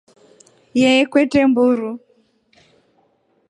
[0.79, 1.91] Yee kutre mburu.